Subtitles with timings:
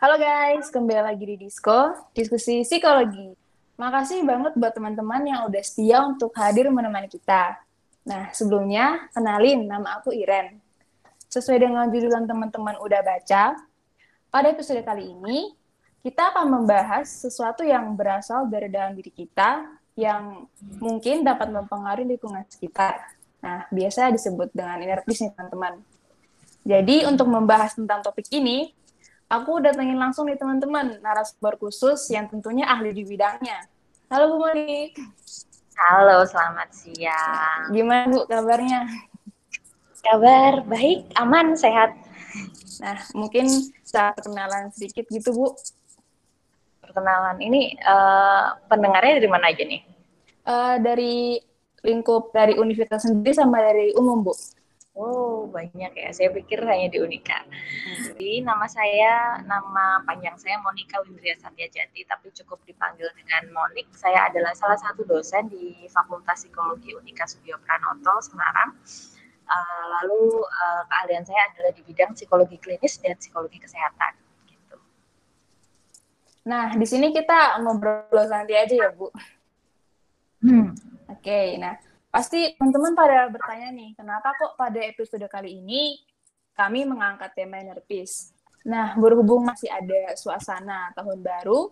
[0.00, 3.36] Halo guys, kembali lagi di Disko, diskusi psikologi.
[3.76, 7.60] Makasih banget buat teman-teman yang udah setia untuk hadir menemani kita.
[8.08, 10.56] Nah, sebelumnya, kenalin nama aku Iren.
[11.28, 13.60] Sesuai dengan jurulan teman-teman udah baca,
[14.32, 15.52] pada episode kali ini,
[16.00, 19.68] kita akan membahas sesuatu yang berasal dari dalam diri kita,
[20.00, 20.48] yang
[20.80, 23.04] mungkin dapat mempengaruhi lingkungan sekitar.
[23.44, 25.76] Nah, biasa disebut dengan inner peace nih, teman-teman.
[26.64, 28.79] Jadi, untuk membahas tentang topik ini,
[29.30, 33.62] aku datengin langsung nih teman-teman narasumber khusus yang tentunya ahli di bidangnya.
[34.10, 34.98] Halo Bu Monik.
[35.78, 37.70] Halo, selamat siang.
[37.70, 38.90] Gimana Bu kabarnya?
[40.02, 41.94] Kabar baik, aman, sehat.
[42.82, 45.54] Nah, mungkin bisa perkenalan sedikit gitu Bu.
[46.82, 49.82] Perkenalan ini uh, pendengarnya dari mana aja nih?
[50.42, 51.38] Uh, dari
[51.86, 54.34] lingkup dari universitas sendiri sama dari umum Bu.
[54.90, 56.10] Oh, banyak ya.
[56.10, 57.46] Saya pikir hanya di Unika.
[58.10, 63.86] Jadi nama saya, nama panjang saya Monika Windria Satyajati, tapi cukup dipanggil dengan Monik.
[63.94, 68.74] Saya adalah salah satu dosen di Fakultas Psikologi Unika Sudio Pranoto, Semarang.
[69.50, 74.14] Uh, lalu uh, keahlian saya adalah di bidang psikologi klinis dan psikologi kesehatan.
[74.46, 74.76] Gitu.
[76.46, 79.10] Nah, di sini kita ngobrol nanti aja ya, Bu.
[80.42, 80.74] Hmm.
[81.10, 81.74] Oke, okay, nah
[82.10, 85.94] Pasti teman-teman pada bertanya nih, kenapa kok pada episode kali ini
[86.58, 88.34] kami mengangkat tema inner peace?
[88.66, 91.70] Nah, berhubung masih ada suasana tahun baru,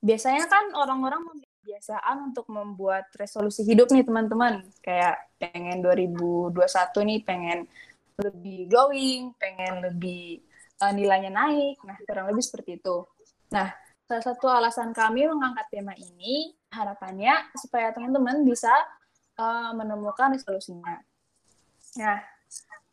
[0.00, 1.22] biasanya kan orang-orang
[1.60, 4.64] kebiasaan untuk membuat resolusi hidup nih teman-teman.
[4.80, 6.56] Kayak pengen 2021
[7.12, 7.58] nih pengen
[8.16, 10.40] lebih glowing, pengen lebih
[10.80, 11.76] uh, nilainya naik.
[11.84, 13.04] Nah, kurang lebih seperti itu.
[13.52, 13.76] Nah,
[14.08, 18.72] salah satu alasan kami mengangkat tema ini harapannya supaya teman-teman bisa
[19.38, 21.00] uh, menemukan resolusinya.
[21.96, 22.18] Nah,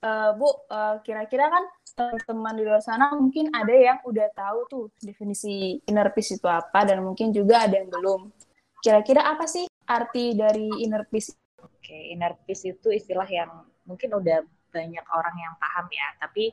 [0.03, 1.63] uh, Bu, uh, kira-kira kan
[1.93, 6.89] teman-teman di luar sana mungkin ada yang udah tahu tuh definisi inner peace itu apa
[6.89, 8.33] dan mungkin juga ada yang belum.
[8.81, 11.31] Kira-kira apa sih arti dari inner peace?
[11.61, 13.51] Oke, inner peace itu istilah yang
[13.87, 16.49] mungkin udah banyak orang yang paham ya, tapi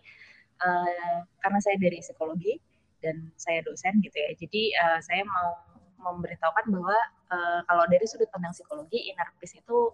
[0.61, 2.61] uh, karena saya dari psikologi
[3.01, 5.70] dan saya dosen gitu ya, jadi uh, saya mau
[6.01, 6.99] memberitahukan bahwa
[7.31, 9.93] uh, kalau dari sudut pandang psikologi inner peace itu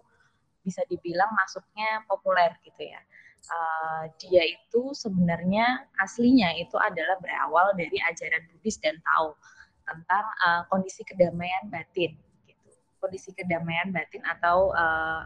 [0.63, 2.99] bisa dibilang masuknya populer gitu ya.
[3.47, 9.39] Uh, dia itu sebenarnya aslinya itu adalah berawal dari ajaran Buddhis dan Tao
[9.87, 12.67] tentang uh, kondisi kedamaian batin gitu.
[12.99, 15.23] Kondisi kedamaian batin atau uh,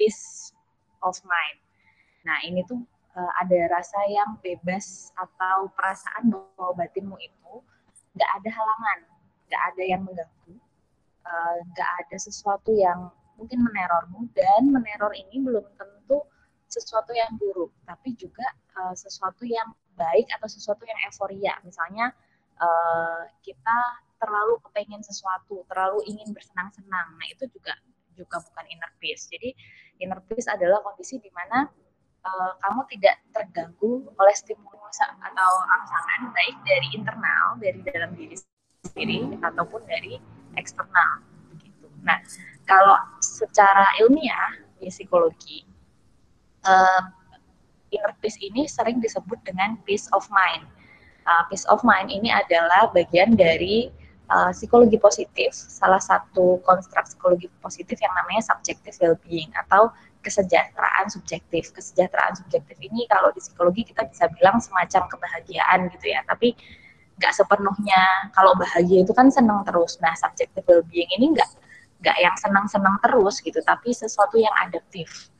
[0.00, 0.54] peace
[1.04, 1.58] of mind.
[2.24, 2.80] Nah, ini tuh
[3.18, 7.52] uh, ada rasa yang bebas atau perasaan bahwa batinmu itu
[8.16, 8.98] nggak ada halangan,
[9.48, 10.54] nggak ada yang mengganggu,
[11.24, 13.08] eh, nggak uh, ada sesuatu yang
[13.40, 16.20] mungkin menerormu dan meneror ini belum tentu
[16.68, 18.44] sesuatu yang buruk, tapi juga
[18.76, 21.56] uh, sesuatu yang baik atau sesuatu yang euforia.
[21.64, 22.12] Misalnya
[22.60, 27.16] uh, kita terlalu kepengen sesuatu, terlalu ingin bersenang-senang.
[27.16, 27.72] Nah itu juga
[28.12, 29.30] juga bukan inner peace.
[29.32, 29.54] Jadi
[30.04, 31.70] inner peace adalah kondisi di mana
[32.60, 38.36] kamu tidak terganggu oleh stimulus atau rangsangan baik dari internal dari dalam diri
[38.98, 40.18] sendiri ataupun dari
[40.58, 41.22] eksternal
[41.62, 41.86] gitu.
[42.02, 42.18] Nah,
[42.66, 45.62] kalau secara ilmiah di psikologi
[46.66, 47.06] uh,
[47.94, 50.66] inner peace ini sering disebut dengan peace of mind.
[51.30, 53.86] Uh, peace of mind ini adalah bagian dari
[54.34, 59.92] uh, psikologi positif, salah satu konstruk psikologi positif yang namanya subjective well-being atau
[60.26, 61.70] kesejahteraan subjektif.
[61.70, 66.56] Kesejahteraan subjektif ini kalau di psikologi kita bisa bilang semacam kebahagiaan gitu ya, tapi
[67.18, 68.30] nggak sepenuhnya.
[68.32, 69.98] Kalau bahagia itu kan senang terus.
[69.98, 71.50] Nah subjective well-being ini nggak
[71.98, 75.30] nggak yang senang-senang terus gitu tapi sesuatu yang adaptif.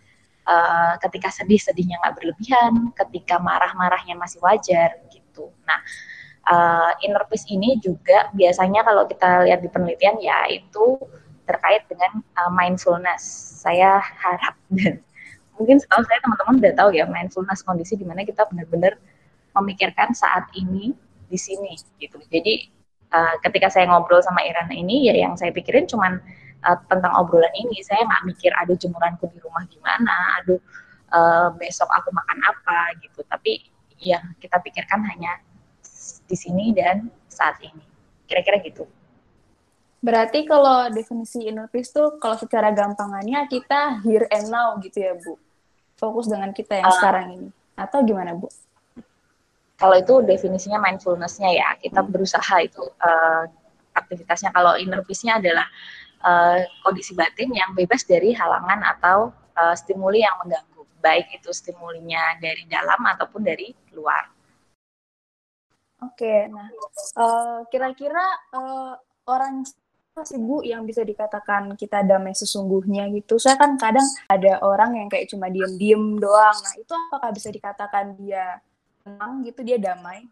[0.49, 5.53] Uh, ketika sedih sedihnya nggak berlebihan ketika marah-marahnya masih wajar gitu.
[5.69, 5.79] Nah
[6.49, 10.99] uh, inner peace ini juga biasanya kalau kita lihat di penelitian ya itu
[11.45, 13.23] terkait dengan uh, mindfulness.
[13.61, 15.05] Saya harap dan
[15.61, 18.97] mungkin setahu saya teman-teman udah tahu ya mindfulness kondisi di mana kita benar-benar
[19.59, 20.95] memikirkan saat ini
[21.29, 22.19] di sini gitu.
[22.33, 22.67] Jadi
[23.13, 26.19] uh, ketika saya ngobrol sama Irana ini ya yang saya pikirin cuman
[26.65, 27.85] uh, tentang obrolan ini.
[27.85, 30.61] Saya nggak mikir aduh jemuranku di rumah gimana, aduh
[31.13, 33.21] uh, besok aku makan apa gitu.
[33.29, 33.63] Tapi
[34.03, 35.43] yang kita pikirkan hanya
[36.29, 37.85] di sini dan saat ini.
[38.29, 38.85] Kira-kira gitu.
[39.99, 45.13] Berarti kalau definisi inner peace tuh kalau secara gampangannya kita here and now gitu ya,
[45.19, 45.35] Bu.
[45.99, 47.49] Fokus dengan kita yang uh, sekarang ini.
[47.75, 48.47] Atau gimana, Bu?
[49.79, 52.11] Kalau itu definisinya mindfulness-nya ya kita hmm.
[52.11, 53.47] berusaha itu uh,
[53.95, 55.67] aktivitasnya kalau inner peace-nya adalah
[56.27, 62.37] uh, kondisi batin yang bebas dari halangan atau uh, stimuli yang mengganggu baik itu stimulinya
[62.43, 64.27] dari dalam ataupun dari luar
[65.99, 66.71] Oke, nah
[67.19, 68.23] uh, kira-kira
[68.55, 68.95] uh,
[69.27, 69.67] orang
[70.23, 73.35] sih Bu yang bisa dikatakan kita damai sesungguhnya gitu?
[73.39, 76.55] Saya kan kadang ada orang yang kayak cuma diem-diem doang.
[76.55, 78.63] Nah itu apakah bisa dikatakan dia
[79.09, 80.29] tenang gitu, dia damai?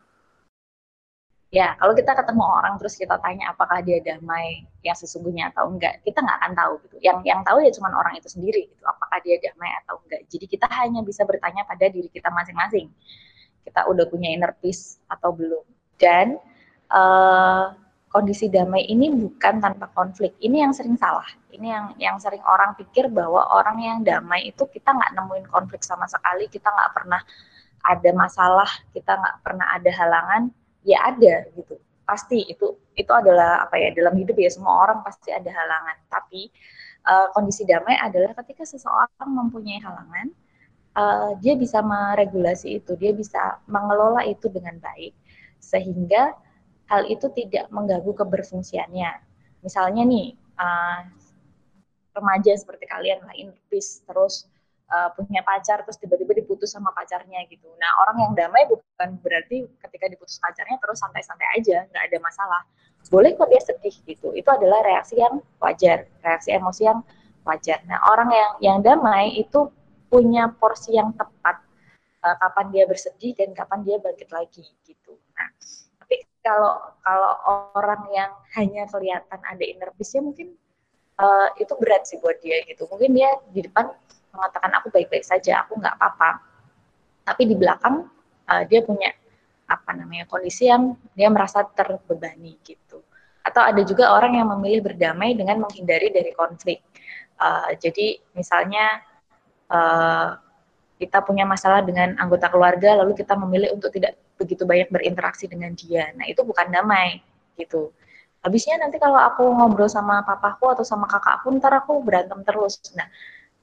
[1.48, 6.04] Ya, kalau kita ketemu orang terus kita tanya apakah dia damai yang sesungguhnya atau enggak,
[6.04, 6.96] kita nggak akan tahu gitu.
[7.00, 10.20] Yang yang tahu ya cuma orang itu sendiri gitu, apakah dia damai atau enggak.
[10.28, 12.92] Jadi kita hanya bisa bertanya pada diri kita masing-masing
[13.66, 15.66] kita udah punya inner peace atau belum.
[15.98, 16.38] Dan
[16.94, 17.74] uh,
[18.14, 20.38] kondisi damai ini bukan tanpa konflik.
[20.38, 21.26] Ini yang sering salah.
[21.50, 25.82] Ini yang yang sering orang pikir bahwa orang yang damai itu kita nggak nemuin konflik
[25.82, 27.20] sama sekali, kita nggak pernah
[27.86, 30.42] ada masalah, kita nggak pernah ada halangan.
[30.86, 31.78] Ya ada gitu.
[32.06, 35.96] Pasti itu itu adalah apa ya dalam hidup ya semua orang pasti ada halangan.
[36.10, 36.50] Tapi
[37.06, 40.30] uh, kondisi damai adalah ketika seseorang mempunyai halangan,
[40.98, 45.14] uh, dia bisa meregulasi itu, dia bisa mengelola itu dengan baik
[45.58, 46.34] sehingga
[46.86, 49.10] hal itu tidak mengganggu keberfungsiannya.
[49.66, 51.00] Misalnya nih uh,
[52.14, 54.46] remaja seperti kalian lain peace terus
[54.88, 57.68] uh, punya pacar terus tiba-tiba diputus sama pacarnya gitu.
[57.76, 62.62] Nah orang yang damai bukan berarti ketika diputus pacarnya terus santai-santai aja nggak ada masalah.
[63.12, 64.32] Boleh kok dia sedih gitu.
[64.32, 67.04] Itu adalah reaksi yang wajar, reaksi emosi yang
[67.44, 67.84] wajar.
[67.84, 69.68] Nah orang yang yang damai itu
[70.08, 71.60] punya porsi yang tepat
[72.24, 75.12] uh, kapan dia bersedih dan kapan dia bangkit lagi gitu.
[75.36, 75.48] Nah,
[76.00, 77.30] tapi kalau kalau
[77.76, 80.56] orang yang hanya kelihatan ada inner peace-nya mungkin
[81.20, 82.86] uh, itu berat sih buat dia gitu.
[82.90, 83.92] Mungkin dia di depan
[84.36, 86.44] mengatakan aku baik-baik saja, aku nggak apa-apa.
[87.26, 88.06] Tapi di belakang
[88.46, 89.10] uh, dia punya
[89.66, 93.02] apa namanya kondisi yang dia merasa terbebani gitu.
[93.42, 96.82] Atau ada juga orang yang memilih berdamai dengan menghindari dari konflik.
[97.36, 99.02] Uh, jadi misalnya
[99.68, 100.38] uh,
[100.96, 105.72] kita punya masalah dengan anggota keluarga lalu kita memilih untuk tidak begitu banyak berinteraksi dengan
[105.76, 106.12] dia.
[106.16, 107.20] Nah, itu bukan damai
[107.56, 107.92] gitu.
[108.44, 112.78] Habisnya nanti kalau aku ngobrol sama papaku atau sama kakakku ntar aku berantem terus.
[112.94, 113.08] Nah,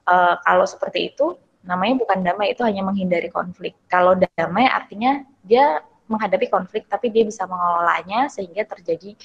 [0.06, 3.74] uh, kalau seperti itu namanya bukan damai, itu hanya menghindari konflik.
[3.88, 9.16] Kalau damai artinya dia menghadapi konflik tapi dia bisa mengelolanya sehingga terjadi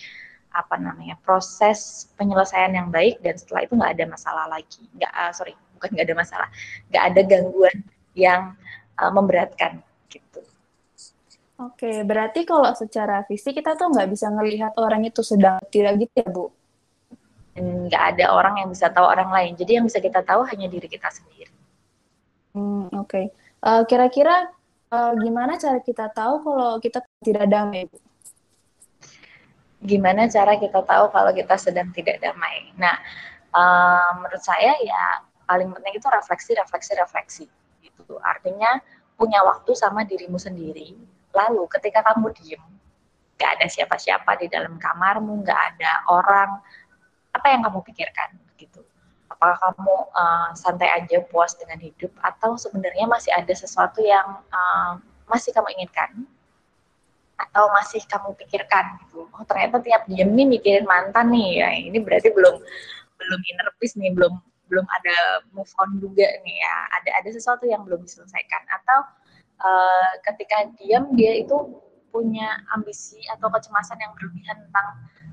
[0.49, 5.29] apa namanya proses penyelesaian yang baik dan setelah itu nggak ada masalah lagi nggak uh,
[5.29, 6.47] sorry bukan nggak ada masalah
[6.89, 7.77] nggak ada gangguan
[8.17, 8.41] yang
[8.97, 10.41] uh, memberatkan gitu
[11.59, 16.23] Oke, berarti kalau secara fisik kita tuh nggak bisa ngelihat orang itu sedang tidak gitu
[16.23, 16.45] ya, Bu?
[17.59, 19.59] Nggak ada orang yang bisa tahu orang lain.
[19.59, 21.51] Jadi yang bisa kita tahu hanya diri kita sendiri.
[22.53, 23.05] Hmm, Oke.
[23.05, 23.25] Okay.
[23.59, 24.49] Uh, eh, kira-kira
[24.89, 27.85] uh, gimana cara kita tahu kalau kita tidak damai?
[29.79, 32.73] Gimana cara kita tahu kalau kita sedang tidak damai?
[32.75, 32.97] Nah,
[33.53, 37.45] uh, menurut saya ya paling penting itu refleksi, refleksi, refleksi.
[37.81, 38.17] Gitu.
[38.21, 38.81] Artinya
[39.17, 40.93] punya waktu sama dirimu sendiri.
[41.35, 42.63] Lalu ketika kamu diem,
[43.37, 46.59] gak ada siapa-siapa di dalam kamarmu, gak ada orang,
[47.33, 48.81] apa yang kamu pikirkan gitu?
[49.39, 54.99] Apakah kamu uh, santai aja puas dengan hidup atau sebenarnya masih ada sesuatu yang uh,
[55.31, 56.27] masih kamu inginkan?
[57.39, 59.23] atau masih kamu pikirkan gitu.
[59.31, 62.59] Oh ternyata tiap diem nih mikirin mantan nih ya ini berarti belum
[63.15, 64.33] belum inner peace nih belum
[64.69, 65.17] belum ada
[65.55, 68.99] move on juga nih ya ada ada sesuatu yang belum diselesaikan atau
[69.65, 71.57] uh, ketika diam dia itu
[72.09, 74.87] punya ambisi atau kecemasan yang berlebihan tentang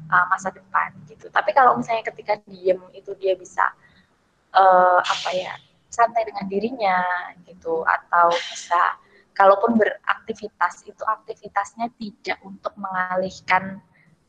[0.09, 3.65] uh, masa depan gitu tapi kalau misalnya ketika diam itu dia bisa
[4.57, 5.55] uh, apa ya
[5.93, 6.99] santai dengan dirinya
[7.47, 7.85] gitu.
[7.85, 8.99] Atau bisa
[9.37, 13.79] kalaupun beraktivitas itu aktivitasnya tidak untuk mengalihkan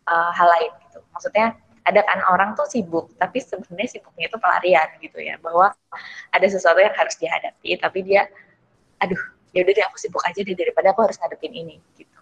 [0.08, 1.00] uh, hal lain gitu.
[1.16, 1.56] Maksudnya
[1.88, 5.36] ada kan orang tuh sibuk tapi sebenarnya sibuknya itu pelarian gitu ya.
[5.40, 5.72] Bahwa
[6.32, 8.28] ada sesuatu yang harus dihadapi tapi dia
[8.98, 9.20] aduh
[9.56, 12.20] ya udah deh aku sibuk aja deh daripada aku harus ngadepin ini gitu.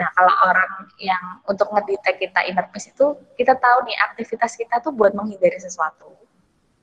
[0.00, 4.80] Nah kalau orang yang untuk ngedetek kita inner peace itu kita tahu nih aktivitas kita
[4.80, 6.16] tuh buat menghindari sesuatu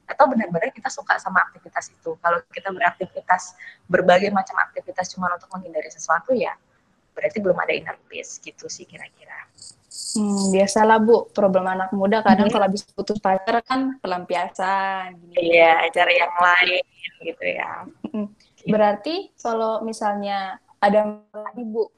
[0.10, 3.54] atau benar-benar kita suka sama aktivitas itu kalau kita beraktivitas
[3.86, 6.58] berbagai macam aktivitas cuma untuk menghindari sesuatu ya
[7.14, 9.46] berarti belum ada inner peace gitu sih kira-kira
[9.90, 12.54] Hmm, biasalah Bu, problem anak muda kadang hmm.
[12.58, 15.22] kalau habis putus pacar kan pelampiasan.
[15.38, 16.84] Iya, cari yang lain
[17.22, 17.86] gitu ya.
[18.10, 18.28] Hmm.
[18.66, 21.22] Berarti kalau misalnya ada
[21.54, 21.90] ibu,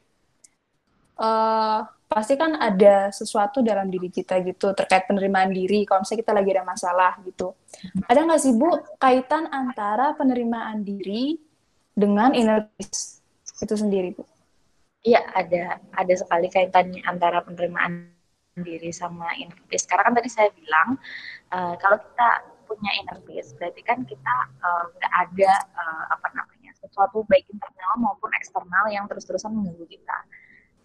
[1.19, 5.87] uh, pasti kan ada sesuatu dalam diri kita gitu terkait penerimaan diri.
[5.87, 7.55] Kalau misalnya kita lagi ada masalah gitu,
[8.03, 8.67] ada nggak sih Bu
[8.99, 11.39] kaitan antara penerimaan diri
[11.95, 13.23] dengan inner peace
[13.63, 14.27] itu sendiri Bu?
[15.07, 18.11] Iya ada ada sekali kaitannya antara penerimaan
[18.59, 19.87] diri sama inner peace.
[19.87, 20.99] Karena kan tadi saya bilang
[21.55, 22.29] uh, kalau kita
[22.67, 27.43] punya inner peace berarti kan kita eh, nggak uh, ada uh, apa namanya sesuatu baik
[27.51, 30.17] internal maupun eksternal yang terus-terusan mengganggu kita.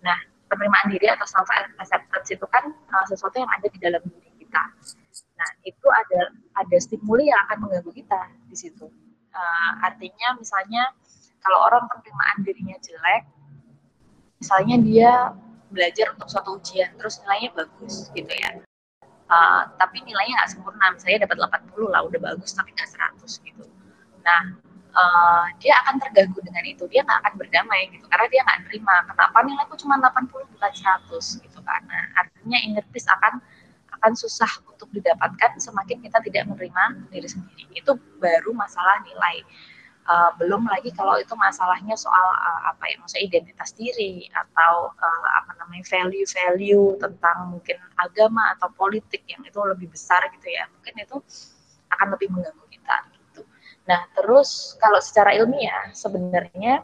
[0.03, 1.49] Nah penerimaan diri atau self
[1.79, 4.63] acceptance itu kan uh, sesuatu yang ada di dalam diri kita.
[5.37, 6.21] Nah, itu ada
[6.57, 8.87] ada stimuli yang akan mengganggu kita di situ.
[9.37, 10.97] Uh, artinya misalnya
[11.45, 13.23] kalau orang penerimaan dirinya jelek,
[14.41, 15.13] misalnya dia
[15.71, 18.63] belajar untuk suatu ujian, terus nilainya bagus gitu ya.
[19.27, 23.65] Uh, tapi nilainya nggak sempurna, misalnya dapat 80 lah, udah bagus, tapi nggak 100 gitu.
[24.23, 24.59] Nah,
[24.97, 28.97] uh, dia akan terganggu dengan itu, dia nggak akan berdamai gitu, karena dia nggak terima,
[29.05, 29.37] kenapa?
[29.45, 33.45] Nilaiku cuma 80 bukan 100 gitu, karena artinya inner peace akan
[33.97, 37.65] akan susah untuk didapatkan semakin kita tidak menerima diri sendiri.
[37.73, 39.43] Itu baru masalah nilai.
[40.07, 45.29] Uh, belum lagi kalau itu masalahnya soal uh, apa ya maksudnya identitas diri atau uh,
[45.43, 50.71] apa namanya value-value tentang mungkin agama atau politik yang itu lebih besar gitu ya.
[50.79, 51.17] Mungkin itu
[51.91, 53.16] akan lebih mengganggu kita
[53.87, 56.83] nah terus kalau secara ilmiah sebenarnya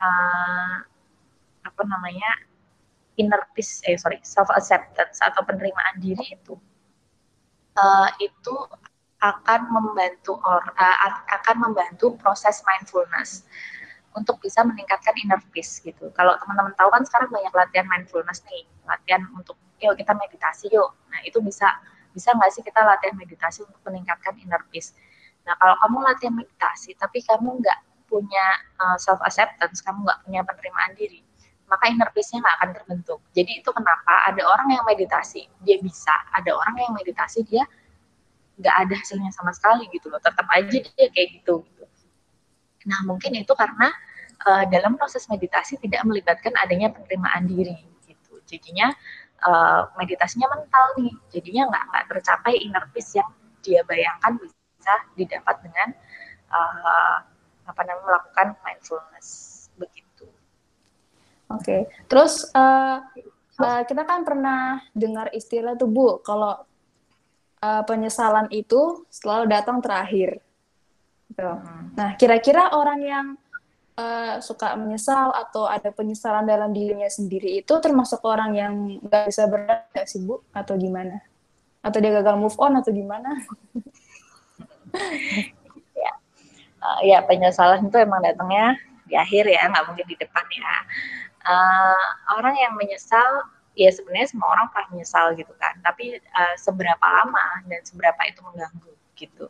[0.00, 0.76] uh,
[1.60, 2.30] apa namanya
[3.20, 6.56] inner peace eh sorry self acceptance atau penerimaan diri itu
[7.76, 8.54] uh, itu
[9.18, 10.98] akan membantu or, uh,
[11.42, 13.42] akan membantu proses mindfulness
[14.14, 16.10] untuk bisa meningkatkan inner peace gitu.
[16.14, 20.90] Kalau teman-teman tahu kan sekarang banyak latihan mindfulness nih, latihan untuk yuk kita meditasi yuk.
[21.10, 21.70] Nah itu bisa
[22.10, 24.94] bisa nggak sih kita latihan meditasi untuk meningkatkan inner peace.
[25.48, 28.46] Nah kalau kamu latihan meditasi tapi kamu nggak punya
[28.80, 31.24] uh, self acceptance, kamu nggak punya penerimaan diri,
[31.68, 33.20] maka inner peace-nya nggak akan terbentuk.
[33.32, 37.64] Jadi itu kenapa ada orang yang meditasi dia bisa, ada orang yang meditasi dia
[38.58, 40.20] nggak ada hasilnya sama sekali gitu loh.
[40.20, 41.84] Tetap aja dia kayak gitu gitu.
[42.88, 43.88] Nah mungkin itu karena
[44.48, 47.76] uh, dalam proses meditasi tidak melibatkan adanya penerimaan diri
[48.08, 48.40] gitu.
[48.48, 48.92] Jadinya
[49.44, 51.12] uh, meditasinya mental nih.
[51.32, 53.28] Jadinya nggak nggak tercapai inner peace yang
[53.60, 54.40] dia bayangkan
[54.88, 55.88] bisa didapat dengan
[56.48, 57.16] uh,
[57.68, 59.28] apa namanya melakukan mindfulness
[59.76, 60.24] begitu
[61.52, 61.84] oke okay.
[62.08, 63.04] terus uh,
[63.60, 66.64] uh, kita kan pernah dengar istilah tuh bu kalau
[67.62, 70.38] uh, penyesalan itu selalu datang terakhir.
[71.28, 71.42] Gitu.
[71.44, 71.92] Hmm.
[71.94, 73.26] Nah, kira-kira orang yang
[73.98, 79.44] uh, suka menyesal atau ada penyesalan dalam dirinya sendiri itu termasuk orang yang nggak bisa
[79.50, 80.40] berat sih bu?
[80.54, 81.20] Atau gimana?
[81.82, 83.28] Atau dia gagal move on atau gimana?
[86.02, 86.12] ya,
[86.82, 88.78] uh, ya penyesalan itu emang datangnya
[89.08, 90.74] di akhir ya, nggak mungkin di depan ya.
[91.48, 95.74] Uh, orang yang menyesal ya sebenarnya semua orang pernah menyesal gitu kan.
[95.80, 99.46] Tapi uh, seberapa lama dan seberapa itu mengganggu gitu.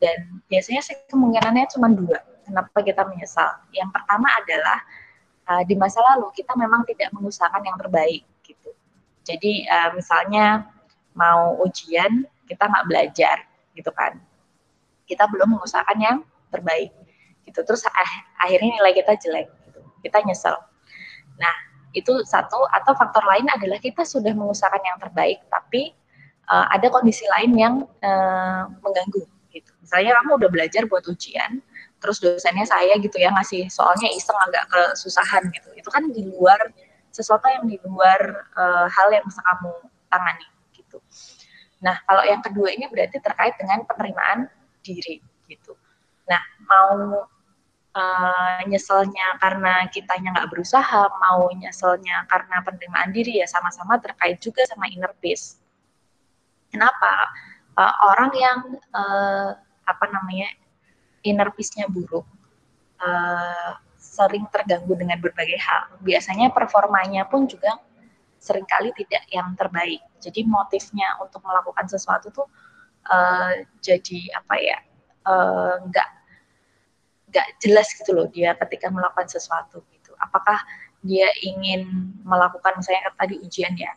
[0.00, 3.60] Dan biasanya sih kemungkinannya cuma dua kenapa kita menyesal.
[3.76, 4.78] Yang pertama adalah
[5.52, 8.70] uh, di masa lalu kita memang tidak mengusahakan yang terbaik gitu.
[9.24, 10.68] Jadi uh, misalnya
[11.14, 13.36] mau ujian kita nggak belajar
[13.74, 14.18] gitu kan
[15.04, 16.18] kita belum mengusahakan yang
[16.52, 16.92] terbaik
[17.44, 17.60] gitu.
[17.62, 19.80] Terus ah, akhirnya nilai kita jelek gitu.
[20.04, 20.56] kita nyesel.
[21.38, 21.54] Nah
[21.94, 22.66] itu satu.
[22.72, 25.94] Atau faktor lain adalah kita sudah mengusahakan yang terbaik tapi
[26.50, 29.72] uh, ada kondisi lain yang uh, mengganggu gitu.
[29.80, 31.62] Misalnya kamu udah belajar buat ujian
[32.02, 35.70] terus dosennya saya gitu ya ngasih soalnya iseng agak kesusahan gitu.
[35.78, 36.58] Itu kan di luar
[37.14, 39.72] sesuatu yang di luar uh, hal yang bisa kamu
[40.10, 40.98] tangani gitu.
[41.80, 44.50] Nah kalau yang kedua ini berarti terkait dengan penerimaan
[44.84, 45.72] diri gitu
[46.28, 47.24] nah mau
[47.94, 54.66] uh, nyeselnya karena kitanya nggak berusaha, mau nyeselnya karena penerimaan diri ya sama-sama terkait juga
[54.66, 55.62] sama inner peace.
[56.68, 57.30] Kenapa?
[57.74, 58.58] Uh, orang yang
[58.94, 59.50] uh,
[59.86, 60.50] apa namanya
[61.26, 62.26] inner peace-nya buruk,
[63.02, 65.98] uh, sering terganggu dengan berbagai hal.
[66.02, 67.78] Biasanya performanya pun juga
[68.38, 70.04] sering kali tidak yang terbaik.
[70.20, 72.46] Jadi motifnya untuk melakukan sesuatu tuh
[73.08, 74.78] uh, jadi apa ya
[75.88, 76.22] nggak uh,
[77.34, 80.14] nggak jelas gitu loh dia ketika melakukan sesuatu gitu.
[80.22, 80.60] Apakah
[81.02, 83.92] dia ingin melakukan misalnya tadi ujian ya?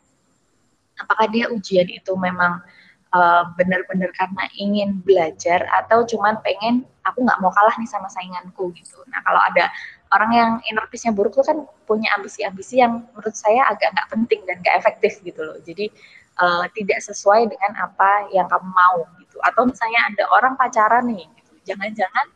[0.98, 2.66] Apakah dia ujian itu memang
[3.14, 8.74] uh, benar-benar karena ingin belajar atau cuman pengen aku nggak mau kalah nih sama sainganku
[8.74, 9.00] gitu.
[9.14, 9.70] Nah kalau ada
[10.16, 14.58] orang yang inner buruk tuh kan punya ambisi-ambisi yang menurut saya agak nggak penting dan
[14.64, 15.58] nggak efektif gitu loh.
[15.64, 15.92] Jadi
[16.40, 19.38] uh, tidak sesuai dengan apa yang kamu mau gitu.
[19.44, 21.54] Atau misalnya ada orang pacaran nih, gitu.
[21.74, 22.28] jangan-jangan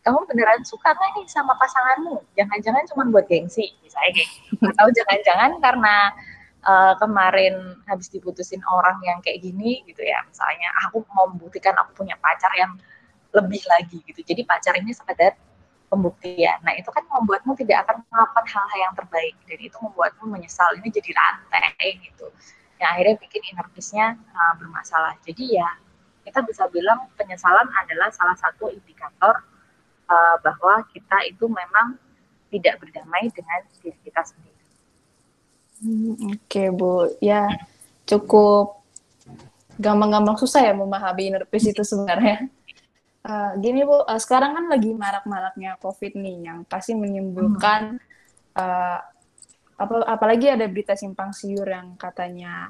[0.00, 2.24] kamu beneran suka nggak nih sama pasanganmu?
[2.32, 4.52] Jangan-jangan cuma buat gengsi, misalnya kayak gitu.
[4.72, 5.96] Atau jangan-jangan karena
[6.64, 7.54] uh, kemarin
[7.84, 12.50] habis diputusin orang yang kayak gini gitu ya, misalnya aku mau membuktikan aku punya pacar
[12.56, 12.72] yang
[13.36, 14.20] lebih lagi gitu.
[14.24, 15.36] Jadi pacar ini sekedar
[15.90, 16.62] pembuktian.
[16.62, 20.70] Nah itu kan membuatmu tidak akan melakukan hal-hal yang terbaik dan itu membuatmu menyesal.
[20.78, 22.30] Ini jadi rantai gitu.
[22.80, 25.14] Yang akhirnya bikin inner peace-nya uh, bermasalah.
[25.22, 25.68] Jadi ya
[26.24, 29.44] kita bisa bilang penyesalan adalah salah satu indikator
[30.08, 32.00] uh, bahwa kita itu memang
[32.50, 34.64] tidak berdamai dengan diri kita sendiri.
[35.80, 37.48] Hmm, Oke okay, Bu, ya
[38.04, 38.84] cukup
[39.80, 42.50] gampang-gampang susah ya memahami inner peace itu sebenarnya.
[43.20, 47.96] Uh, gini Bu, uh, sekarang kan lagi marak-maraknya COVID nih yang pasti menimbulkan
[48.56, 49.00] uh,
[49.80, 52.68] apa, apalagi ada berita simpang siur yang katanya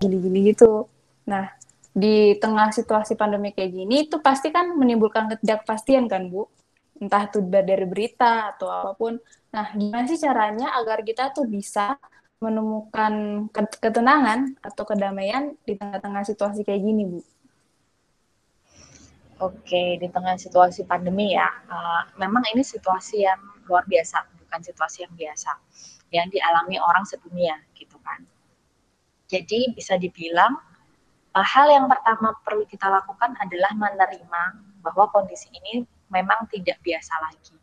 [0.00, 0.72] gini-gini uh, gitu.
[1.28, 1.52] Nah,
[1.92, 6.48] di tengah situasi pandemi kayak gini itu pasti kan menimbulkan ketidakpastian kan Bu?
[6.96, 9.20] Entah itu dari berita atau apa pun.
[9.50, 11.98] Nah gimana sih caranya agar kita tuh bisa
[12.40, 17.20] menemukan ketenangan atau kedamaian di tengah-tengah situasi kayak gini Bu?
[19.40, 25.08] Oke, di tengah situasi pandemi ya, uh, memang ini situasi yang luar biasa, bukan situasi
[25.08, 25.56] yang biasa,
[26.10, 28.22] yang dialami orang sedunia, gitu kan.
[29.30, 30.58] Jadi bisa dibilang
[31.34, 34.42] uh, hal yang pertama perlu kita lakukan adalah menerima
[34.82, 37.54] bahwa kondisi ini memang tidak biasa lagi.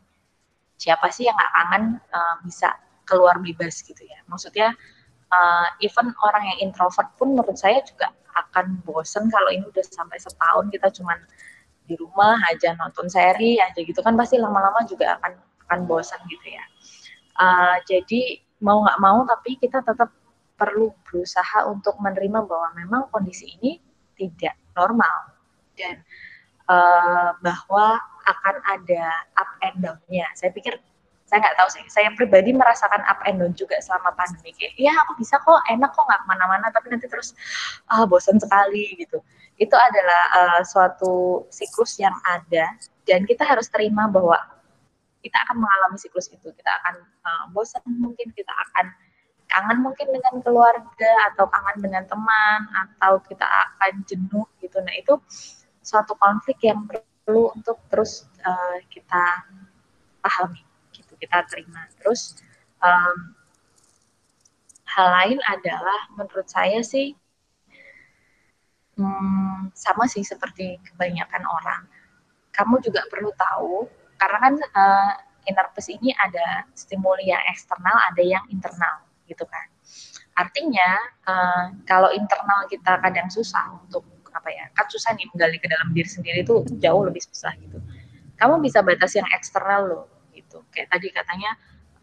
[0.78, 2.72] Siapa sih yang nggak kangen uh, bisa
[3.04, 4.24] keluar bebas gitu ya?
[4.30, 4.72] Maksudnya
[5.28, 10.16] uh, even orang yang introvert pun menurut saya juga akan bosen kalau ini udah sampai
[10.22, 11.18] setahun kita cuman
[11.88, 15.32] di rumah aja nonton seri aja gitu kan pasti lama-lama juga akan
[15.68, 16.64] akan bosan gitu ya.
[17.38, 20.10] Uh, jadi mau nggak mau tapi kita tetap
[20.58, 23.78] perlu berusaha untuk menerima bahwa memang kondisi ini
[24.18, 25.38] tidak normal
[25.78, 26.02] dan
[26.66, 29.04] uh, bahwa akan ada
[29.38, 30.26] up and down-nya.
[30.34, 30.76] Saya pikir
[31.28, 34.50] saya nggak tahu sih, saya pribadi merasakan up and down juga selama pandemi.
[34.56, 37.36] Kayak, ya aku bisa kok, enak kok nggak ke mana-mana, tapi nanti terus
[37.92, 39.20] ah bosan sekali gitu.
[39.60, 42.66] Itu adalah uh, suatu siklus yang ada
[43.04, 44.40] dan kita harus terima bahwa
[45.22, 46.48] kita akan mengalami siklus itu.
[46.54, 48.86] Kita akan uh, bosan mungkin, kita akan
[49.48, 54.78] kangen mungkin dengan keluarga atau kangen dengan teman atau kita akan jenuh gitu.
[54.84, 55.16] Nah itu
[55.80, 59.48] suatu konflik yang perlu untuk terus uh, kita
[60.20, 61.88] pahami, gitu kita terima.
[61.96, 62.36] Terus
[62.84, 63.32] um,
[64.84, 67.16] hal lain adalah menurut saya sih
[69.00, 71.82] hmm, sama sih seperti kebanyakan orang.
[72.52, 73.86] Kamu juga perlu tahu
[74.18, 75.12] karena kan uh,
[75.48, 79.66] inner peace ini ada stimuli yang eksternal, ada yang internal gitu kan.
[80.36, 80.88] Artinya
[81.24, 85.88] uh, kalau internal kita kadang susah untuk apa ya, kan susah nih menggali ke dalam
[85.96, 87.80] diri sendiri itu jauh lebih susah gitu.
[88.38, 90.04] Kamu bisa batas yang eksternal loh
[90.36, 90.62] gitu.
[90.70, 91.50] Kayak tadi katanya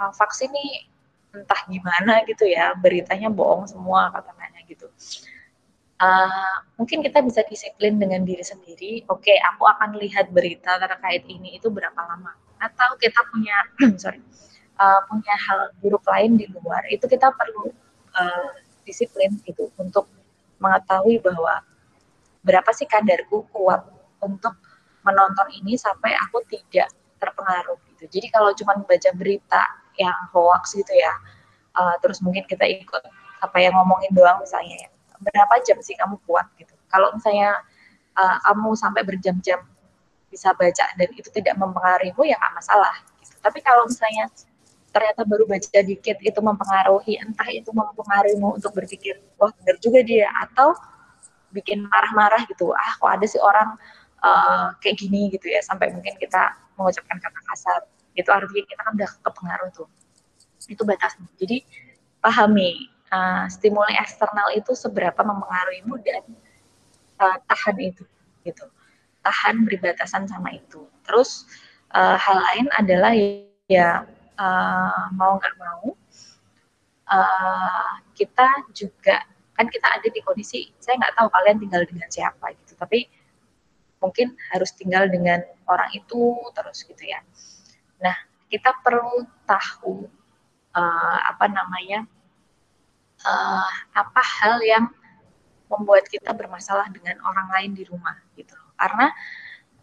[0.02, 0.90] uh, vaksin nih
[1.36, 4.88] entah gimana gitu ya, beritanya bohong semua katanya gitu.
[5.96, 9.08] Uh, mungkin kita bisa disiplin dengan diri sendiri.
[9.08, 12.36] Oke, okay, aku akan lihat berita terkait ini itu berapa lama.
[12.60, 13.56] Atau kita punya,
[14.04, 14.20] sorry,
[14.80, 17.72] uh, punya hal buruk lain di luar itu kita perlu
[18.16, 18.52] uh,
[18.84, 20.08] disiplin gitu untuk
[20.60, 21.64] mengetahui bahwa
[22.46, 23.82] berapa sih kadarku kuat
[24.22, 24.54] untuk
[25.06, 26.90] menonton ini sampai aku tidak
[27.22, 28.20] terpengaruh gitu.
[28.20, 29.62] Jadi kalau cuma baca berita
[29.96, 31.14] yang hoax gitu ya,
[31.78, 33.04] uh, terus mungkin kita ikut
[33.42, 34.90] apa yang ngomongin doang misalnya ya,
[35.22, 36.74] berapa jam sih kamu kuat gitu.
[36.92, 37.60] Kalau misalnya
[38.16, 39.60] uh, kamu sampai berjam-jam
[40.32, 42.96] bisa baca dan itu tidak mempengaruhimu ya nggak masalah.
[43.24, 43.36] Gitu.
[43.40, 44.28] Tapi kalau misalnya
[44.96, 50.32] ternyata baru baca dikit itu mempengaruhi entah itu mempengaruhimu untuk berpikir wah benar juga dia
[50.48, 50.72] atau
[51.52, 53.76] bikin marah-marah gitu ah kok ada sih orang
[54.24, 57.80] uh, kayak gini gitu ya sampai mungkin kita mengucapkan kata kasar
[58.16, 59.88] itu artinya kita kan udah kepengaruh tuh
[60.72, 61.60] itu batasnya jadi
[62.24, 66.24] pahami uh, stimuli eksternal itu seberapa mempengaruhimu dan
[67.24, 68.04] uh, tahan itu
[68.44, 68.66] gitu.
[69.24, 70.86] Tahan berbatasan sama itu.
[71.08, 71.48] Terus
[71.96, 73.14] uh, hal lain adalah
[73.72, 74.04] ya
[74.38, 75.96] uh, mau nggak mau
[77.10, 79.24] uh, kita juga
[79.56, 82.76] kan kita ada di kondisi saya nggak tahu kalian tinggal dengan siapa gitu.
[82.76, 83.08] Tapi
[84.04, 87.24] mungkin harus tinggal dengan orang itu terus gitu ya.
[88.04, 88.14] Nah
[88.52, 90.06] kita perlu tahu
[90.78, 92.06] uh, apa namanya
[93.26, 94.86] uh, apa hal yang
[95.66, 99.10] membuat kita bermasalah dengan orang lain di rumah gitu karena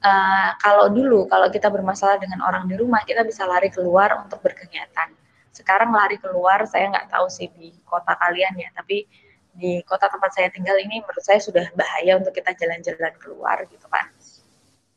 [0.02, 4.42] uh, kalau dulu kalau kita bermasalah dengan orang di rumah kita bisa lari keluar untuk
[4.42, 5.14] berkegiatan.
[5.52, 9.04] Sekarang lari keluar saya nggak tahu sih di kota kalian ya tapi
[9.52, 13.84] di kota tempat saya tinggal ini menurut saya sudah bahaya untuk kita jalan-jalan keluar gitu
[13.88, 14.08] kan.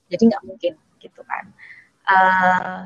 [0.08, 1.45] Jadi nggak mungkin gitu kan.
[2.05, 2.81] Uh,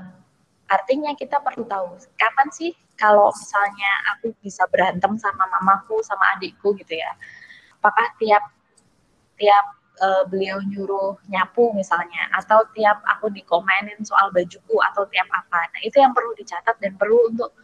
[0.70, 6.76] artinya kita perlu tahu kapan sih kalau misalnya aku bisa berantem sama mamaku sama adikku
[6.76, 7.16] gitu ya
[7.80, 8.44] apakah tiap
[9.40, 15.72] tiap uh, beliau nyuruh nyapu misalnya atau tiap aku dikomenin soal bajuku atau tiap apa?
[15.72, 17.56] Nah itu yang perlu dicatat dan perlu untuk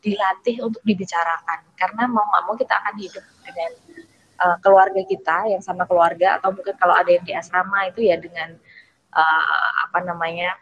[0.00, 1.60] dilatih untuk dibicarakan.
[1.76, 3.70] Karena mau nggak mau kita akan hidup dengan
[4.44, 8.16] uh, keluarga kita yang sama keluarga atau mungkin kalau ada yang di asrama itu ya
[8.16, 8.56] dengan
[9.12, 10.56] uh, apa namanya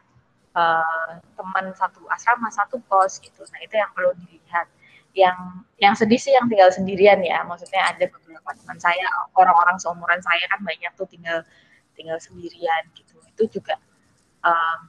[0.58, 3.46] uh, teman satu asrama satu kos gitu.
[3.54, 4.66] Nah itu yang perlu dilihat.
[5.16, 5.38] Yang
[5.82, 7.42] yang sedih sih yang tinggal sendirian ya.
[7.46, 11.38] Maksudnya ada beberapa teman saya orang-orang seumuran saya kan banyak tuh tinggal
[11.94, 13.16] tinggal sendirian gitu.
[13.34, 13.78] Itu juga
[14.42, 14.80] um,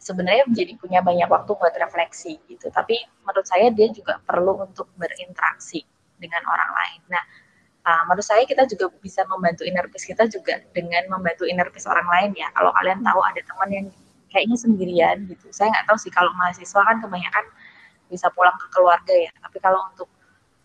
[0.00, 2.68] sebenarnya jadi punya banyak waktu buat refleksi gitu.
[2.72, 5.84] Tapi menurut saya dia juga perlu untuk berinteraksi
[6.20, 7.00] dengan orang lain.
[7.08, 7.24] Nah
[7.88, 11.88] uh, menurut saya kita juga bisa membantu inner peace kita juga dengan membantu inner peace
[11.88, 12.52] orang lain ya.
[12.52, 13.86] Kalau kalian tahu ada teman yang
[14.30, 17.44] kayaknya sendirian gitu saya nggak tahu sih kalau mahasiswa kan kebanyakan
[18.10, 19.30] bisa pulang ke keluarga ya.
[19.38, 20.10] Tapi kalau untuk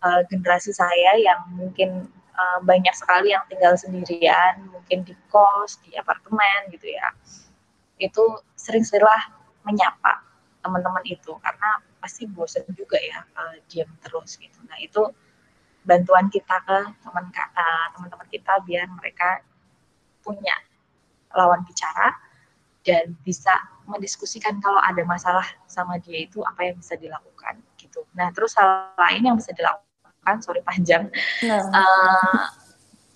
[0.02, 5.94] uh, generasi saya yang mungkin uh, banyak sekali yang tinggal sendirian, mungkin di kos, di
[5.94, 7.14] apartemen gitu ya,
[8.02, 8.24] itu
[8.58, 9.30] sering-seringlah
[9.62, 10.26] menyapa
[10.60, 14.58] teman-teman itu karena pasti bosan juga ya uh, diam terus gitu.
[14.66, 15.06] Nah itu
[15.86, 19.46] bantuan kita ke teman uh, teman-teman kita biar mereka
[20.26, 20.58] punya
[21.30, 22.10] lawan bicara
[22.86, 23.50] dan bisa
[23.90, 28.06] mendiskusikan kalau ada masalah sama dia itu apa yang bisa dilakukan gitu.
[28.14, 31.10] Nah terus hal lain yang bisa dilakukan, sorry panjang,
[31.42, 31.66] nah.
[31.74, 32.46] uh,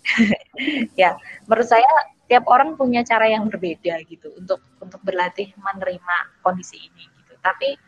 [1.00, 1.14] ya
[1.46, 1.86] menurut saya
[2.26, 7.38] tiap orang punya cara yang berbeda gitu untuk untuk berlatih menerima kondisi ini gitu.
[7.38, 7.78] Tapi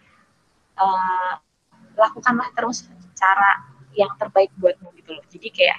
[0.78, 1.34] uh,
[1.98, 2.86] lakukanlah terus
[3.18, 3.62] cara
[3.98, 5.24] yang terbaik buatmu gitu loh.
[5.30, 5.78] Jadi kayak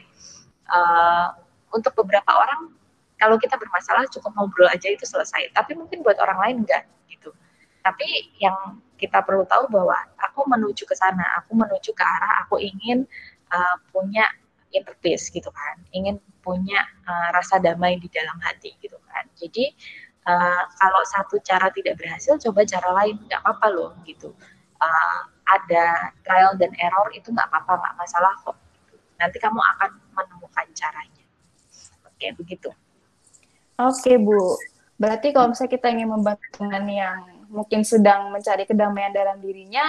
[0.69, 1.35] uh,
[1.73, 2.82] untuk beberapa orang
[3.23, 5.55] kalau kita bermasalah cukup ngobrol aja itu selesai.
[5.55, 7.31] Tapi mungkin buat orang lain enggak gitu.
[7.79, 12.59] Tapi yang kita perlu tahu bahwa aku menuju ke sana aku menuju ke arah aku
[12.59, 13.07] ingin
[13.47, 14.27] uh, punya
[14.75, 15.75] inner gitu kan.
[15.95, 19.23] Ingin punya uh, rasa damai di dalam hati gitu kan.
[19.39, 19.71] Jadi
[20.27, 23.15] uh, kalau satu cara tidak berhasil coba cara lain.
[23.23, 24.35] Nggak apa-apa loh gitu.
[24.83, 28.59] Uh, ada trial dan error itu nggak apa-apa nggak masalah kok.
[29.15, 31.23] Nanti kamu akan menemukan caranya.
[32.03, 32.67] Oke begitu
[33.83, 34.55] Oke Bu,
[34.95, 37.19] berarti kalau misalnya kita ingin membantu teman yang
[37.51, 39.83] mungkin sedang mencari kedamaian dalam dirinya,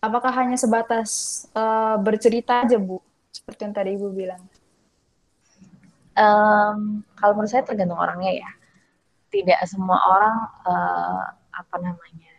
[0.00, 4.42] apakah hanya sebatas uh, bercerita aja Bu, seperti yang tadi Ibu bilang?
[6.18, 8.50] Um, kalau menurut saya tergantung orangnya ya.
[9.28, 12.32] Tidak semua orang uh, apa namanya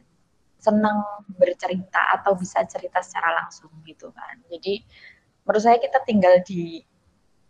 [0.57, 1.05] senang
[1.37, 4.41] bercerita atau bisa cerita secara langsung gitu kan.
[4.49, 4.83] Jadi
[5.45, 6.81] menurut saya kita tinggal di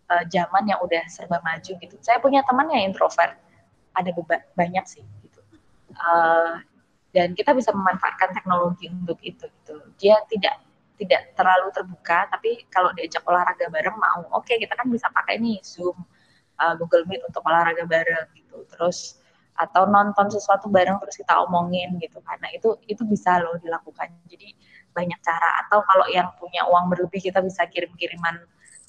[0.09, 1.95] uh, zaman yang udah serba maju gitu.
[2.01, 3.37] Saya punya teman yang introvert,
[3.93, 4.09] ada
[4.57, 5.41] banyak sih gitu.
[5.95, 6.61] Uh,
[7.13, 9.75] dan kita bisa memanfaatkan teknologi untuk itu gitu.
[9.97, 10.61] Dia tidak
[10.99, 15.39] tidak terlalu terbuka, tapi kalau diajak olahraga bareng mau, oke okay, kita kan bisa pakai
[15.39, 15.95] nih Zoom,
[16.59, 18.67] uh, Google Meet untuk olahraga bareng gitu.
[18.67, 19.19] Terus
[19.59, 24.55] atau nonton sesuatu bareng terus kita omongin gitu karena itu itu bisa loh dilakukan jadi
[24.95, 28.39] banyak cara atau kalau yang punya uang berlebih kita bisa kirim kiriman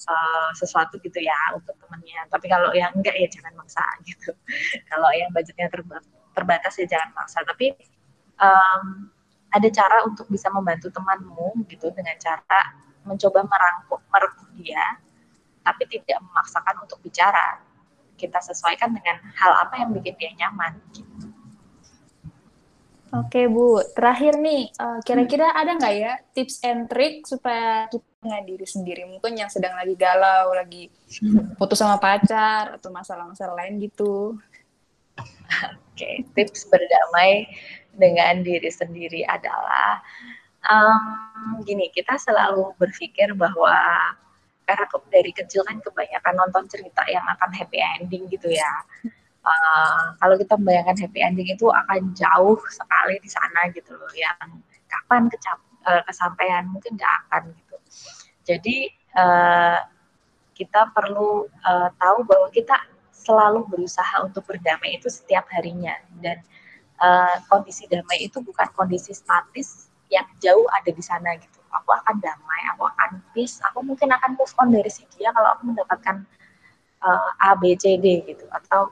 [0.07, 2.25] uh, sesuatu gitu ya untuk temennya.
[2.31, 4.31] Tapi kalau yang enggak ya jangan maksa gitu.
[4.89, 5.97] kalau yang budgetnya terba
[6.31, 7.43] terbatas ya jangan maksa.
[7.43, 7.75] Tapi
[8.39, 9.11] um,
[9.51, 12.61] ada cara untuk bisa membantu temanmu gitu dengan cara
[13.03, 15.01] mencoba merangkul merangkul dia,
[15.65, 17.59] tapi tidak memaksakan untuk bicara.
[18.15, 20.77] Kita sesuaikan dengan hal apa yang bikin dia nyaman.
[20.93, 21.20] Gitu.
[23.11, 28.43] Oke Bu, terakhir nih, eh, kira-kira ada nggak ya tips and trick supaya kita dengan
[28.47, 29.03] diri sendiri?
[29.03, 30.87] Mungkin yang sedang lagi galau lagi
[31.59, 34.39] putus sama pacar atau masalah-masalah lain gitu.
[35.91, 37.51] Oke tips berdamai
[37.91, 39.99] dengan diri sendiri adalah
[40.71, 43.75] um, gini kita selalu berpikir bahwa
[44.63, 48.71] karena dari kecil kan kebanyakan nonton cerita yang akan happy ending gitu ya
[49.45, 54.37] uh, kalau kita membayangkan happy ending itu akan jauh sekali di sana gitu loh yang
[54.89, 57.75] kapan kecap, uh, kesampaian mungkin nggak akan gitu
[58.47, 58.77] jadi
[59.17, 59.79] uh,
[60.57, 62.77] kita perlu uh, tahu bahwa kita
[63.09, 66.41] selalu berusaha untuk berdamai itu setiap harinya dan
[66.97, 71.61] uh, kondisi damai itu bukan kondisi statis yang jauh ada di sana gitu.
[71.71, 75.55] Aku akan damai, aku akan peace, aku mungkin akan move on dari si dia kalau
[75.55, 76.27] aku mendapatkan
[76.99, 78.43] uh, A, B, C, D gitu.
[78.51, 78.91] Atau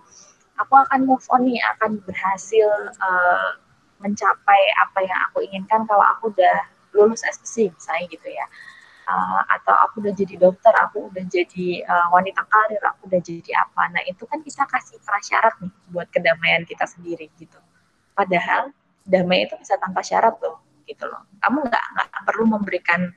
[0.59, 2.69] aku akan move on nih, akan berhasil
[2.99, 3.49] uh,
[4.03, 6.57] mencapai apa yang aku inginkan kalau aku udah
[6.95, 8.45] lulus SPC misalnya gitu ya
[9.09, 13.51] uh, atau aku udah jadi dokter, aku udah jadi uh, wanita karir, aku udah jadi
[13.65, 13.81] apa.
[13.89, 17.57] Nah itu kan kita kasih prasyarat nih buat kedamaian kita sendiri gitu.
[18.13, 18.69] Padahal
[19.09, 21.25] damai itu bisa tanpa syarat loh gitu loh.
[21.41, 23.09] Kamu nggak nggak perlu memberikan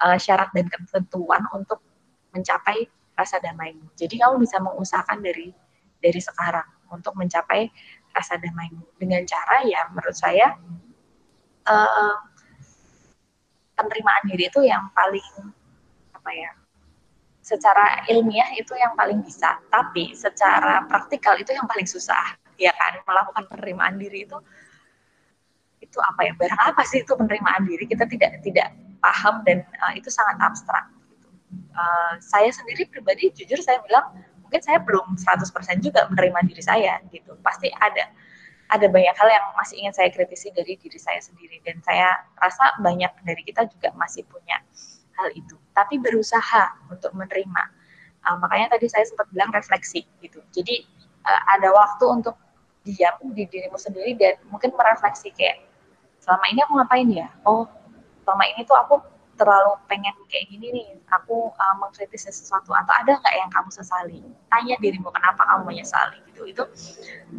[0.00, 1.84] uh, syarat dan ketentuan untuk
[2.32, 3.94] mencapai rasa damaimu.
[3.94, 5.54] Jadi kamu bisa mengusahakan dari
[6.02, 7.70] dari sekarang untuk mencapai
[8.14, 10.54] rasa damaimu dengan cara ya menurut saya
[11.66, 12.16] uh,
[13.74, 15.50] penerimaan diri itu yang paling
[16.14, 16.50] apa ya
[17.44, 19.60] secara ilmiah itu yang paling bisa.
[19.68, 23.04] Tapi secara praktikal itu yang paling susah ya kan?
[23.04, 24.40] Melakukan penerimaan diri itu
[25.84, 26.32] itu apa ya?
[26.40, 27.84] Barang apa sih itu penerimaan diri?
[27.84, 28.72] Kita tidak tidak
[29.04, 30.88] paham dan uh, itu sangat abstrak.
[31.76, 34.16] Uh, saya sendiri pribadi jujur saya bilang
[34.54, 37.34] mungkin saya belum 100% juga menerima diri saya gitu.
[37.42, 38.06] Pasti ada
[38.70, 42.78] ada banyak hal yang masih ingin saya kritisi dari diri saya sendiri dan saya rasa
[42.78, 44.62] banyak dari kita juga masih punya
[45.18, 45.58] hal itu.
[45.74, 47.62] Tapi berusaha untuk menerima.
[48.22, 50.38] Uh, makanya tadi saya sempat bilang refleksi gitu.
[50.54, 50.86] Jadi
[51.26, 52.38] uh, ada waktu untuk
[52.86, 55.66] diam di dirimu sendiri dan mungkin merefleksi kayak
[56.22, 57.26] selama ini aku ngapain ya?
[57.42, 57.66] Oh,
[58.22, 59.02] selama ini tuh aku
[59.34, 64.20] terlalu pengen kayak gini nih, aku uh, mengkritisi sesuatu atau ada nggak yang kamu sesali?
[64.50, 66.42] Tanya dirimu kenapa kamu menyesali gitu.
[66.46, 66.62] Itu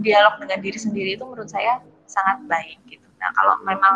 [0.04, 3.08] dialog dengan diri sendiri itu menurut saya sangat baik gitu.
[3.20, 3.96] Nah kalau memang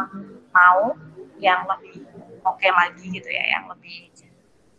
[0.51, 0.95] mau
[1.39, 2.03] yang lebih
[2.43, 4.11] oke okay lagi gitu ya, yang lebih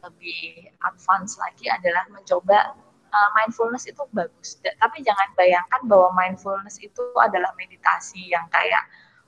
[0.01, 2.73] lebih advance lagi adalah mencoba
[3.13, 4.59] uh, mindfulness itu bagus.
[4.61, 8.83] Tapi jangan bayangkan bahwa mindfulness itu adalah meditasi yang kayak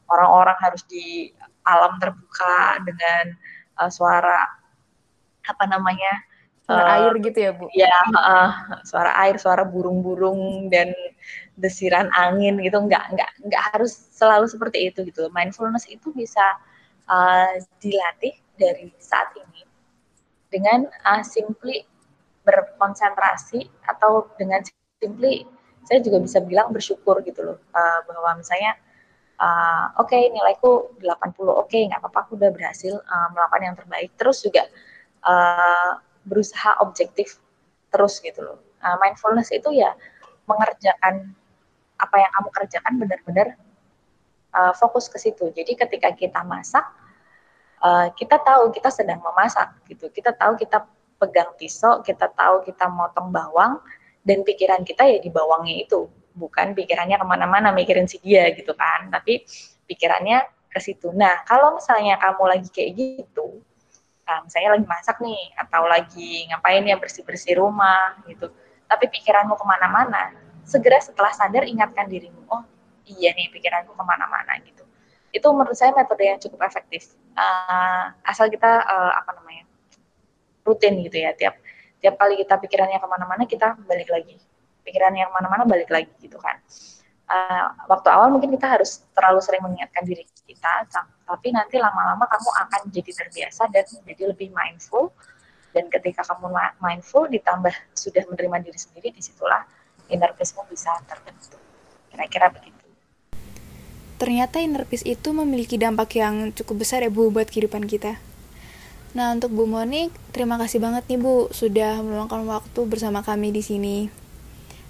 [0.08, 3.38] orang-orang harus di alam terbuka dengan
[3.78, 4.48] uh, suara
[5.42, 6.12] apa namanya
[6.62, 7.66] suara uh, air gitu ya bu?
[7.74, 8.50] ya uh,
[8.86, 10.94] suara air suara burung-burung dan
[11.58, 12.78] desiran angin gitu.
[12.78, 16.42] Nggak nggak nggak harus selalu seperti itu gitu mindfulness itu bisa
[17.10, 19.66] uh, dilatih dari saat ini
[20.52, 21.82] dengan uh, simply
[22.44, 24.60] berkonsentrasi atau dengan
[25.00, 25.46] simply
[25.82, 28.78] saya juga bisa bilang bersyukur gitu loh uh, bahwa misalnya
[29.38, 33.76] uh, oke okay, nilaiku 80 oke okay, nggak apa-apa aku udah berhasil uh, melakukan yang
[33.76, 34.10] terbaik.
[34.18, 34.68] Terus juga
[35.24, 37.38] uh, berusaha objektif
[37.92, 38.58] terus gitu loh.
[38.82, 39.94] Uh, mindfulness itu ya
[40.44, 41.32] mengerjakan
[41.96, 43.48] apa yang kamu kerjakan benar-benar
[44.52, 45.54] uh, fokus ke situ.
[45.54, 46.82] Jadi ketika kita masak
[47.80, 50.10] uh, kita tahu kita sedang memasak gitu.
[50.10, 50.82] Kita tahu kita
[51.22, 53.78] pegang pisau kita tahu kita motong bawang
[54.26, 58.72] dan pikiran kita ya di bawangnya itu bukan pikirannya ke mana-mana mikirin si dia gitu
[58.76, 59.44] kan tapi
[59.86, 61.12] pikirannya ke situ.
[61.12, 63.60] Nah kalau misalnya kamu lagi kayak gitu
[64.24, 68.48] nah, misalnya lagi masak nih atau lagi ngapain ya bersih-bersih rumah gitu
[68.88, 70.32] tapi pikiranmu ke mana-mana
[70.64, 72.62] segera setelah sadar ingatkan dirimu oh
[73.04, 74.84] iya nih pikiranku ke mana-mana gitu.
[75.32, 77.16] Itu menurut saya metode yang cukup efektif.
[77.32, 79.64] Uh, asal kita uh, apa namanya
[80.62, 81.58] rutin gitu ya tiap
[81.98, 84.38] tiap kali kita pikirannya ke mana-mana kita balik lagi
[84.82, 86.58] pikiran yang mana-mana balik lagi gitu kan.
[87.26, 90.84] Uh, waktu awal mungkin kita harus terlalu sering mengingatkan diri kita
[91.24, 95.14] tapi nanti lama-lama kamu akan jadi terbiasa dan jadi lebih mindful.
[95.72, 96.52] Dan ketika kamu
[96.84, 99.64] mindful ditambah sudah menerima diri sendiri di situlah
[100.12, 101.56] inner peace-mu bisa terbentuk.
[102.12, 102.84] Kira-kira begitu.
[104.20, 108.20] Ternyata inner peace itu memiliki dampak yang cukup besar ya Bu buat kehidupan kita.
[109.16, 113.64] Nah, untuk Bu Monik, terima kasih banget nih Bu sudah meluangkan waktu bersama kami di
[113.64, 113.96] sini.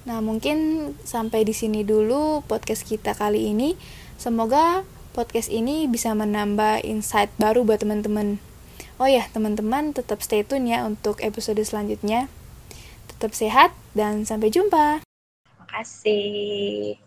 [0.02, 3.78] Nah, mungkin sampai di sini dulu podcast kita kali ini.
[4.18, 4.82] Semoga
[5.14, 8.42] podcast ini bisa menambah insight baru buat teman-teman.
[8.98, 12.26] Oh ya, teman-teman tetap stay tune ya untuk episode selanjutnya.
[13.14, 15.02] Tetap sehat dan sampai jumpa.
[15.46, 16.98] Terima kasih.